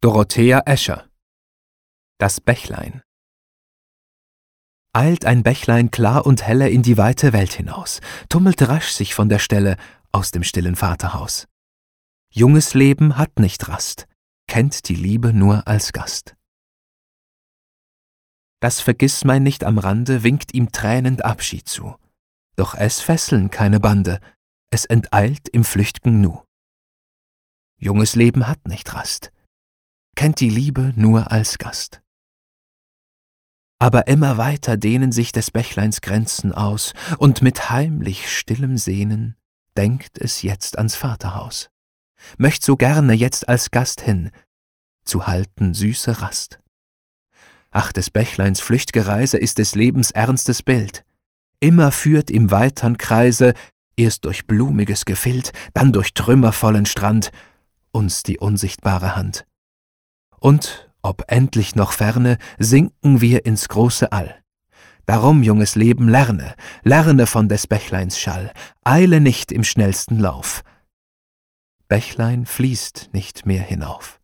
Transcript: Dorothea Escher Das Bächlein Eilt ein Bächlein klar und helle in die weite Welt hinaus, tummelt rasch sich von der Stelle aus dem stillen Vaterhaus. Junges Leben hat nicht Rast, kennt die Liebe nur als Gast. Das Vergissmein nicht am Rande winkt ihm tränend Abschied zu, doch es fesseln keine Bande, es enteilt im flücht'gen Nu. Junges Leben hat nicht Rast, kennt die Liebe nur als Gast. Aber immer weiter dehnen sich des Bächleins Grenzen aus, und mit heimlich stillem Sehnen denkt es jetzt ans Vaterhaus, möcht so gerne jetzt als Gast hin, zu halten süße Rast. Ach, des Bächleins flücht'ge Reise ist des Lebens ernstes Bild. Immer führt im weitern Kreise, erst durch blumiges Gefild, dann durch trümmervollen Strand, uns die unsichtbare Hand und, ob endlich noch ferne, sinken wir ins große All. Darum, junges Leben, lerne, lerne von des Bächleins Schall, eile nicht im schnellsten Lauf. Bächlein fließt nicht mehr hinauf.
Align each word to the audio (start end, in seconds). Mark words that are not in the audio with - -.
Dorothea 0.00 0.62
Escher 0.64 1.10
Das 2.18 2.40
Bächlein 2.40 3.02
Eilt 4.92 5.24
ein 5.24 5.42
Bächlein 5.42 5.90
klar 5.90 6.24
und 6.24 6.40
helle 6.46 6.68
in 6.70 6.84
die 6.84 6.96
weite 6.96 7.32
Welt 7.32 7.52
hinaus, 7.52 8.00
tummelt 8.28 8.62
rasch 8.62 8.92
sich 8.92 9.16
von 9.16 9.28
der 9.28 9.40
Stelle 9.40 9.76
aus 10.12 10.30
dem 10.30 10.44
stillen 10.44 10.76
Vaterhaus. 10.76 11.48
Junges 12.32 12.74
Leben 12.74 13.18
hat 13.18 13.40
nicht 13.40 13.66
Rast, 13.66 14.06
kennt 14.46 14.88
die 14.88 14.94
Liebe 14.94 15.32
nur 15.32 15.66
als 15.66 15.92
Gast. 15.92 16.36
Das 18.60 18.80
Vergissmein 18.80 19.42
nicht 19.42 19.64
am 19.64 19.78
Rande 19.78 20.22
winkt 20.22 20.54
ihm 20.54 20.70
tränend 20.70 21.24
Abschied 21.24 21.68
zu, 21.68 21.96
doch 22.54 22.76
es 22.76 23.00
fesseln 23.00 23.50
keine 23.50 23.80
Bande, 23.80 24.20
es 24.70 24.84
enteilt 24.84 25.48
im 25.48 25.64
flücht'gen 25.64 26.20
Nu. 26.20 26.44
Junges 27.80 28.14
Leben 28.14 28.46
hat 28.46 28.68
nicht 28.68 28.94
Rast, 28.94 29.32
kennt 30.18 30.40
die 30.40 30.50
Liebe 30.50 30.92
nur 30.96 31.30
als 31.30 31.58
Gast. 31.58 32.02
Aber 33.78 34.08
immer 34.08 34.36
weiter 34.36 34.76
dehnen 34.76 35.12
sich 35.12 35.30
des 35.30 35.52
Bächleins 35.52 36.00
Grenzen 36.00 36.50
aus, 36.50 36.92
und 37.18 37.40
mit 37.40 37.70
heimlich 37.70 38.28
stillem 38.36 38.78
Sehnen 38.78 39.36
denkt 39.76 40.18
es 40.18 40.42
jetzt 40.42 40.76
ans 40.76 40.96
Vaterhaus, 40.96 41.70
möcht 42.36 42.64
so 42.64 42.76
gerne 42.76 43.12
jetzt 43.12 43.48
als 43.48 43.70
Gast 43.70 44.00
hin, 44.00 44.32
zu 45.04 45.28
halten 45.28 45.72
süße 45.72 46.20
Rast. 46.20 46.58
Ach, 47.70 47.92
des 47.92 48.10
Bächleins 48.10 48.60
flücht'ge 48.60 49.06
Reise 49.06 49.38
ist 49.38 49.58
des 49.58 49.76
Lebens 49.76 50.10
ernstes 50.10 50.64
Bild. 50.64 51.04
Immer 51.60 51.92
führt 51.92 52.28
im 52.28 52.50
weitern 52.50 52.98
Kreise, 52.98 53.54
erst 53.96 54.24
durch 54.24 54.48
blumiges 54.48 55.04
Gefild, 55.04 55.52
dann 55.74 55.92
durch 55.92 56.12
trümmervollen 56.12 56.86
Strand, 56.86 57.30
uns 57.92 58.24
die 58.24 58.40
unsichtbare 58.40 59.14
Hand 59.14 59.44
und, 60.40 60.90
ob 61.02 61.24
endlich 61.28 61.74
noch 61.74 61.92
ferne, 61.92 62.38
sinken 62.58 63.20
wir 63.20 63.46
ins 63.46 63.68
große 63.68 64.12
All. 64.12 64.42
Darum, 65.06 65.42
junges 65.42 65.74
Leben, 65.74 66.08
lerne, 66.08 66.54
lerne 66.82 67.26
von 67.26 67.48
des 67.48 67.66
Bächleins 67.66 68.18
Schall, 68.18 68.52
eile 68.84 69.20
nicht 69.20 69.52
im 69.52 69.64
schnellsten 69.64 70.18
Lauf. 70.18 70.62
Bächlein 71.88 72.44
fließt 72.44 73.10
nicht 73.12 73.46
mehr 73.46 73.62
hinauf. 73.62 74.17